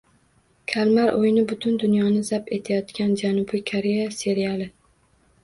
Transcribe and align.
Kalmar 0.71 1.11
o‘yini— 1.17 1.43
butun 1.51 1.75
dunyoni 1.83 2.23
zabt 2.31 2.49
etayotgan 2.59 3.15
Janubiy 3.23 3.63
Koreya 3.73 4.09
seriali 4.23 4.69